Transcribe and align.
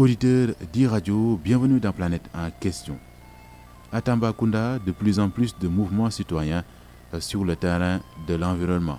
auditeurs 0.00 0.54
d'e-radio, 0.72 1.38
bienvenue 1.44 1.78
dans 1.78 1.92
Planète 1.92 2.24
en 2.34 2.48
question. 2.58 2.96
À 3.92 4.00
Tambacounda, 4.00 4.78
de 4.78 4.92
plus 4.92 5.20
en 5.20 5.28
plus 5.28 5.54
de 5.58 5.68
mouvements 5.68 6.08
citoyens 6.08 6.64
sur 7.18 7.44
le 7.44 7.54
terrain 7.54 8.00
de 8.26 8.34
l'environnement. 8.34 8.98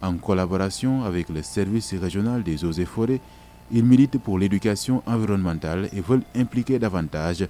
En 0.00 0.14
collaboration 0.14 1.02
avec 1.02 1.28
le 1.28 1.42
service 1.42 1.92
régional 1.94 2.44
des 2.44 2.64
eaux 2.64 2.70
et 2.70 2.84
forêts, 2.84 3.20
ils 3.72 3.84
militent 3.84 4.18
pour 4.18 4.38
l'éducation 4.38 5.02
environnementale 5.06 5.88
et 5.92 6.00
veulent 6.00 6.22
impliquer 6.36 6.78
davantage 6.78 7.48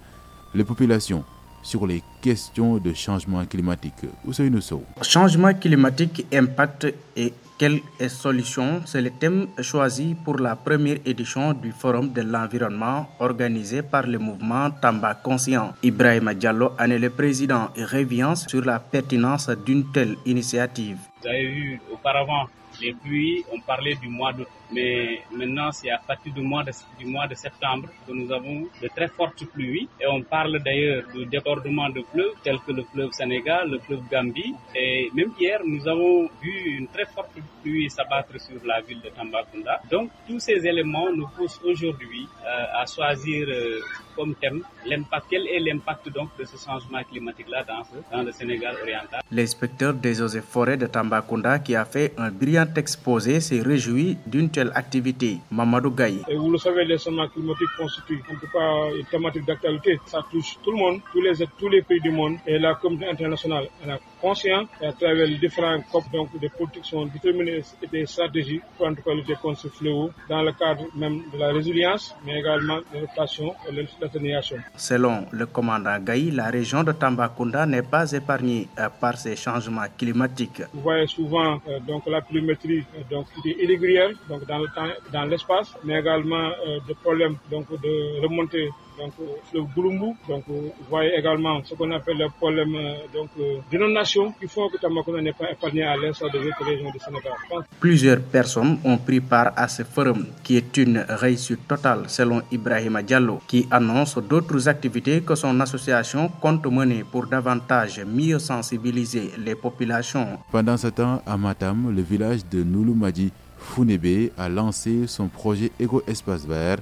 les 0.54 0.64
populations 0.64 1.25
sur 1.62 1.86
les 1.86 2.02
questions 2.21 2.76
de 2.79 2.93
changement 2.93 3.44
climatique. 3.44 4.07
Ousseinou 4.26 4.61
Sow. 4.61 4.82
Changement 5.02 5.54
climatique, 5.54 6.26
impact 6.32 6.93
et 7.16 7.32
quelles 7.58 7.80
solutions 8.08 8.82
C'est 8.86 9.00
le 9.00 9.11
thème 9.11 9.46
choisi 9.61 10.16
pour 10.25 10.38
la 10.38 10.57
première 10.57 10.98
édition 11.04 11.52
du 11.52 11.71
Forum 11.71 12.12
de 12.12 12.22
l'environnement 12.22 13.08
organisé 13.21 13.82
par 13.82 14.07
le 14.07 14.18
mouvement 14.18 14.71
Tamba 14.71 15.14
Conscient. 15.14 15.72
Ibrahim 15.82 16.35
Diallo 16.35 16.72
en 16.79 16.90
est 16.90 16.98
le 16.98 17.11
président 17.11 17.71
et 17.76 17.85
revient 17.85 18.32
sur 18.35 18.64
la 18.64 18.80
pertinence 18.80 19.49
d'une 19.64 19.93
telle 19.93 20.16
initiative. 20.26 20.99
Vous 21.22 21.29
avez 21.29 21.46
vu 21.46 21.80
auparavant 21.93 22.46
les 22.80 22.94
pluies, 22.94 23.44
on 23.52 23.60
parlait 23.60 23.94
du 23.94 24.08
mois 24.08 24.32
d'août. 24.32 24.49
Mais 24.72 25.22
maintenant, 25.31 25.71
c'est 25.72 25.90
à 25.90 25.99
partir 25.99 26.32
du 26.32 26.43
mois, 26.43 26.64
de, 26.64 27.35
septembre 27.35 27.89
que 28.07 28.13
nous 28.13 28.30
avons 28.32 28.67
de 28.82 28.89
très 28.89 29.08
fortes 29.08 29.44
pluies. 29.46 29.89
Et 30.00 30.07
on 30.07 30.22
parle 30.22 30.58
d'ailleurs 30.63 31.04
du 31.14 31.26
débordement 31.26 31.89
de 31.90 32.03
fleuves 32.12 32.34
tels 32.42 32.58
que 32.66 32.72
le 32.72 32.83
fleuve 32.84 33.12
Sénégal, 33.12 33.70
le 33.70 33.78
fleuve 33.80 34.02
Gambie. 34.11 34.55
Et 34.74 35.11
même 35.14 35.33
hier, 35.38 35.61
nous 35.64 35.86
avons 35.88 36.28
vu 36.42 36.77
une 36.78 36.88
très 36.88 37.06
forte 37.06 37.30
pluie 37.62 37.91
s'abattre 37.91 38.41
sur 38.41 38.64
la 38.64 38.80
ville 38.80 39.00
de 39.00 39.08
Tambacounda. 39.11 39.80
Donc, 39.91 40.11
tous 40.27 40.41
ces 40.41 40.66
éléments 40.66 41.12
nous 41.12 41.28
poussent 41.36 41.61
aujourd'hui 41.64 42.27
euh, 42.46 42.80
à 42.83 42.86
choisir 42.86 43.46
euh, 43.48 43.80
comme 44.16 44.34
thème 44.34 44.62
l'impact. 44.86 45.27
Quel 45.30 45.46
est 45.46 45.61
l'impact 45.61 46.08
donc 46.11 46.30
de 46.39 46.44
ce 46.44 46.56
changement 46.56 47.02
climatique-là 47.05 47.64
dans, 47.64 48.22
le 48.22 48.33
Sénégal 48.33 48.77
oriental 48.83 49.20
L'inspecteur 49.30 49.94
des 49.94 50.20
eaux 50.20 50.28
et 50.28 50.41
forêts 50.41 50.77
de 50.77 50.86
Tambacounda 50.86 51.58
qui 51.58 51.74
a 51.74 51.84
fait 51.84 52.12
un 52.18 52.30
brillant 52.30 52.66
exposé 52.77 53.41
s'est 53.41 53.61
réjoui 53.62 54.16
d'une 54.27 54.50
activité. 54.74 55.38
Mamadou 55.50 55.91
Gaye. 55.91 56.22
Et 56.28 56.36
vous 56.36 56.50
le 56.50 56.58
savez, 56.58 56.84
les 56.84 56.98
changements 56.98 57.28
climatiques 57.28 57.68
constituent 57.77 58.22
en 58.30 58.34
tout 58.38 58.46
cas 58.52 58.94
une 58.98 59.05
thématique 59.06 59.46
d'actualité. 59.46 59.98
Ça 60.06 60.20
touche 60.30 60.58
tout 60.62 60.70
le 60.70 60.77
monde, 60.78 61.00
tous 61.12 61.20
les, 61.20 61.32
tous 61.58 61.68
les 61.68 61.82
pays 61.82 62.00
du 62.00 62.10
monde 62.10 62.36
et 62.46 62.58
la 62.58 62.74
communauté 62.74 63.10
internationale. 63.10 63.68
Elle 63.84 63.90
a 63.90 63.98
conscience 64.20 64.68
et 64.80 64.86
à 64.86 64.92
travers 64.92 65.27
les 65.27 65.36
différents 65.38 65.80
COP, 65.90 66.05
donc 66.12 66.28
des 66.38 66.48
politiques 66.48 66.84
sont 66.84 67.06
déterminées 67.06 67.62
et 67.83 67.86
des 67.88 68.06
stratégies 68.06 68.60
pour 68.77 68.86
en 68.86 68.94
tout 68.94 69.02
cas 69.02 69.12
lutter 69.14 69.34
contre 69.42 69.58
ce 69.60 69.68
fléau 69.68 70.10
dans 70.28 70.42
le 70.42 70.52
cadre 70.52 70.84
même 70.96 71.22
de 71.33 71.38
la 71.38 71.48
résilience, 71.52 72.14
mais 72.24 72.38
également 72.38 72.78
de 72.78 72.84
l'adaptation 72.94 73.55
et 73.68 73.72
de 73.74 73.84
l'atténuation. 74.00 74.56
Selon 74.77 75.27
le 75.33 75.46
commandant 75.46 75.98
Gaï, 75.98 76.30
la 76.30 76.48
région 76.50 76.84
de 76.84 76.92
Tambacounda 76.92 77.66
n'est 77.66 77.83
pas 77.83 78.10
épargnée 78.12 78.68
par 79.00 79.18
ces 79.18 79.34
changements 79.36 79.86
climatiques. 79.98 80.62
Vous 80.72 80.83
voyez 80.83 81.06
souvent 81.08 81.60
euh, 81.68 81.80
donc 81.80 82.06
la 82.06 82.20
pluviométrie 82.20 82.84
euh, 82.96 83.02
donc 83.10 83.27
irrégulière 83.44 84.10
donc 84.28 84.46
dans 84.53 84.58
le 84.58 84.69
temps, 84.77 84.92
dans 85.12 85.25
l'espace, 85.25 85.69
mais 85.84 85.98
également 86.00 86.47
euh, 86.67 86.78
des 86.86 86.95
problèmes 87.05 87.36
donc 87.50 87.67
de 87.84 87.92
remontée 88.22 88.69
donc 88.98 89.12
fleuve 89.50 89.64
Goulumbu. 89.75 90.11
Donc 90.28 90.45
vous 90.47 90.72
voyez 90.91 91.12
également 91.19 91.62
ce 91.64 91.75
qu'on 91.75 91.91
appelle 91.92 92.19
le 92.19 92.28
problème 92.41 92.75
donc 93.14 93.30
d'inondation 93.70 94.33
qui 94.39 94.47
font 94.48 94.69
que 94.69 94.77
Tambacounda 94.77 95.23
n'est 95.23 95.33
pas 95.33 95.50
épargné 95.50 95.83
à 95.84 95.97
l'instar 95.97 96.30
de 96.30 96.39
d'autres 96.39 96.64
régions 96.64 96.91
du 96.91 96.98
Sénégal. 96.98 97.33
Plusieurs 97.80 98.20
personnes 98.20 98.79
ont 98.85 98.98
pris 98.98 99.20
part 99.20 99.52
à 99.57 99.67
ce 99.68 99.83
forum 99.83 100.27
qui 100.42 100.57
est 100.58 100.77
une 100.77 100.98
réussite 101.08 101.67
totale 101.67 102.02
selon 102.08 102.42
Ibrahima 102.51 103.02
Diallo 103.02 103.41
qui 103.48 103.67
annonce 103.70 104.18
d'autres 104.18 104.68
activités 104.68 105.23
que 105.23 105.35
son 105.35 105.58
association 105.61 106.29
compte 106.41 106.67
mener 106.67 107.05
pour 107.11 107.27
davantage 107.27 108.02
mieux 108.05 108.39
sensibiliser 108.39 109.30
les 109.39 109.55
populations. 109.55 110.39
Pendant 110.51 110.77
ce 110.77 110.89
temps, 110.89 111.23
à 111.27 111.36
Matam, 111.36 111.95
le 111.96 112.02
village 112.02 112.45
de 112.51 112.62
Noulumadi 112.62 113.33
Funebe 113.62 114.30
a 114.36 114.48
lancé 114.48 115.06
son 115.06 115.28
projet 115.28 115.70
Éco-Espace 115.80 116.46
Vert. 116.46 116.78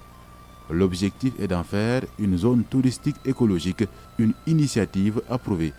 L'objectif 0.70 1.32
est 1.40 1.48
d'en 1.48 1.62
faire 1.64 2.02
une 2.18 2.36
zone 2.36 2.64
touristique 2.64 3.16
écologique, 3.24 3.84
une 4.18 4.34
initiative 4.46 5.22
approuvée 5.28 5.72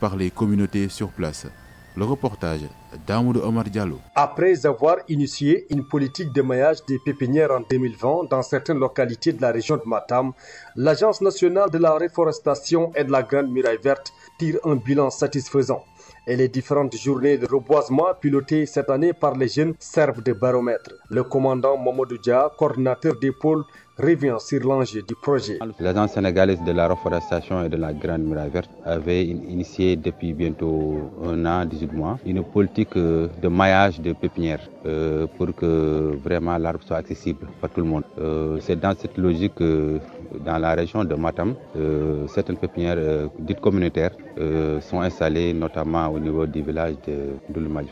par 0.00 0.16
les 0.16 0.30
communautés 0.30 0.88
sur 0.88 1.08
place. 1.08 1.46
Le 1.94 2.04
reportage 2.04 2.62
d'Amoud 3.06 3.36
Omar 3.36 3.64
Diallo. 3.64 3.98
Après 4.14 4.64
avoir 4.64 4.96
initié 5.08 5.66
une 5.68 5.84
politique 5.86 6.32
de 6.32 6.40
maillage 6.40 6.78
des 6.86 6.98
pépinières 6.98 7.50
en 7.50 7.60
2020 7.68 8.28
dans 8.30 8.42
certaines 8.42 8.78
localités 8.78 9.32
de 9.32 9.42
la 9.42 9.52
région 9.52 9.76
de 9.76 9.82
Matam, 9.84 10.32
l'Agence 10.74 11.20
nationale 11.20 11.70
de 11.70 11.78
la 11.78 11.92
reforestation 11.92 12.92
et 12.94 13.04
de 13.04 13.12
la 13.12 13.22
Grande 13.22 13.50
Muraille 13.50 13.78
Verte 13.82 14.12
tire 14.38 14.58
un 14.64 14.76
bilan 14.76 15.10
satisfaisant 15.10 15.84
et 16.26 16.36
les 16.36 16.48
différentes 16.48 16.94
journées 16.96 17.36
de 17.38 17.46
reboisement 17.46 18.08
pilotées 18.20 18.66
cette 18.66 18.90
année 18.90 19.12
par 19.12 19.36
les 19.36 19.48
jeunes 19.48 19.74
servent 19.78 20.22
de 20.22 20.32
baromètre. 20.32 20.92
Le 21.10 21.24
commandant 21.24 21.76
Mamadou 21.76 22.18
Dia, 22.18 22.50
coordinateur 22.56 23.14
des 23.20 23.32
pôles, 23.32 23.64
revient 23.98 24.36
sur 24.38 24.60
l'enjeu 24.66 25.02
du 25.02 25.14
projet. 25.14 25.58
L'Agence 25.78 26.12
sénégalaise 26.14 26.60
de 26.64 26.72
la 26.72 26.88
reforestation 26.88 27.62
et 27.62 27.68
de 27.68 27.76
la 27.76 27.92
Grande 27.92 28.22
Muraille 28.22 28.48
Verte 28.50 28.70
avait 28.86 29.22
initié 29.24 29.96
depuis 29.96 30.32
bientôt 30.32 31.10
un 31.22 31.44
an, 31.44 31.66
18 31.66 31.92
mois, 31.92 32.18
une 32.24 32.42
politique 32.42 32.94
de 32.96 33.48
maillage 33.48 34.00
de 34.00 34.14
pépinières 34.14 34.66
pour 35.36 35.54
que 35.54 36.16
vraiment 36.24 36.56
l'arbre 36.56 36.82
soit 36.82 36.96
accessible 36.96 37.46
par 37.60 37.68
tout 37.70 37.80
le 37.80 37.86
monde. 37.86 38.04
C'est 38.60 38.80
dans 38.80 38.94
cette 38.96 39.18
logique 39.18 39.56
que 39.56 39.98
dans 40.42 40.58
la 40.58 40.74
région 40.74 41.04
de 41.04 41.14
Matam, 41.14 41.54
certaines 42.28 42.56
pépinières 42.56 43.28
dites 43.38 43.60
communautaires 43.60 44.12
sont 44.80 45.02
installées 45.02 45.52
notamment 45.52 45.91
au 45.94 46.18
niveau 46.18 46.46
du 46.46 46.62
village 46.62 46.94
de 47.06 47.36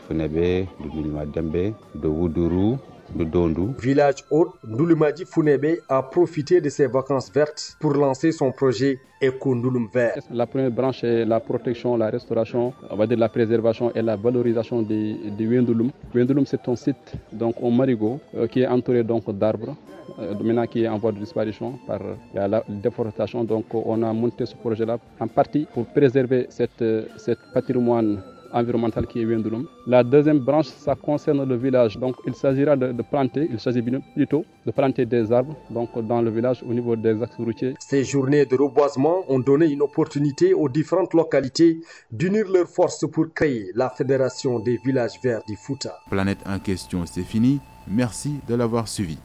Funebe, 0.07 0.65
de 0.79 1.25
Dembe, 1.25 1.73
de 1.95 2.07
Woudourou, 2.07 2.77
de 3.15 3.23
Dondou. 3.23 3.75
Village 3.79 4.23
hôte, 4.29 4.53
Ndoulimadji 4.67 5.25
Funebe 5.25 5.79
a 5.89 6.01
profité 6.03 6.61
de 6.61 6.69
ses 6.69 6.87
vacances 6.87 7.31
vertes 7.33 7.75
pour 7.79 7.93
lancer 7.93 8.31
son 8.31 8.51
projet 8.51 8.99
Eco 9.21 9.55
Ndouloum 9.55 9.87
Vert. 9.93 10.19
La 10.31 10.47
première 10.47 10.71
branche 10.71 11.03
est 11.03 11.25
la 11.25 11.39
protection, 11.39 11.97
la 11.97 12.09
restauration, 12.09 12.73
on 12.89 12.95
va 12.95 13.05
dire 13.07 13.17
la 13.17 13.29
préservation 13.29 13.91
et 13.93 14.01
la 14.01 14.15
valorisation 14.15 14.81
du 14.81 15.15
de 15.37 15.45
Wendouloum. 15.45 15.91
Wendouloum, 16.15 16.45
c'est 16.45 16.67
un 16.67 16.75
site 16.75 17.13
donc 17.31 17.55
au 17.61 17.69
Marigot 17.69 18.19
euh, 18.35 18.47
qui 18.47 18.61
est 18.61 18.67
entouré 18.67 19.03
donc 19.03 19.29
d'arbres. 19.37 19.75
Euh, 20.19 20.33
maintenant 20.43 20.65
qui 20.65 20.83
est 20.83 20.87
en 20.89 20.97
voie 20.97 21.11
de 21.13 21.19
disparition 21.19 21.79
par 21.87 21.99
la, 22.33 22.47
la 22.47 22.63
déforestation. 22.67 23.43
Donc 23.43 23.65
on 23.73 24.01
a 24.03 24.11
monté 24.11 24.45
ce 24.45 24.55
projet-là 24.55 24.97
en 25.19 25.27
partie 25.27 25.67
pour 25.73 25.85
préserver 25.85 26.47
cette, 26.49 26.83
cette 27.17 27.39
patrimoine 27.53 28.21
environnemental 28.53 29.07
qui 29.07 29.21
est 29.21 29.25
Wendouloum. 29.25 29.67
La 29.87 30.03
deuxième 30.03 30.39
branche, 30.39 30.67
ça 30.67 30.95
concerne 30.95 31.43
le 31.47 31.55
village. 31.55 31.97
Donc 31.97 32.15
il 32.25 32.33
s'agira 32.35 32.75
de, 32.75 32.91
de, 32.91 33.01
planter, 33.01 33.47
il 33.51 33.59
s'agit 33.59 33.81
plutôt 34.15 34.45
de 34.65 34.71
planter 34.71 35.05
des 35.05 35.31
arbres 35.31 35.55
donc, 35.69 35.89
dans 36.07 36.21
le 36.21 36.29
village 36.29 36.63
au 36.67 36.73
niveau 36.73 36.95
des 36.95 37.21
axes 37.21 37.37
routiers. 37.37 37.73
Ces 37.79 38.03
journées 38.03 38.45
de 38.45 38.55
reboisement 38.55 39.23
ont 39.27 39.39
donné 39.39 39.67
une 39.67 39.81
opportunité 39.81 40.53
aux 40.53 40.69
différentes 40.69 41.13
localités 41.13 41.79
d'unir 42.11 42.45
leurs 42.51 42.67
forces 42.67 43.05
pour 43.11 43.33
créer 43.33 43.71
la 43.75 43.89
Fédération 43.89 44.59
des 44.59 44.77
villages 44.83 45.19
verts 45.23 45.41
du 45.47 45.55
Fouta. 45.55 45.99
Planète 46.09 46.39
en 46.45 46.59
question, 46.59 47.05
c'est 47.05 47.23
fini. 47.23 47.59
Merci 47.87 48.35
de 48.47 48.55
l'avoir 48.55 48.87
suivi. 48.87 49.17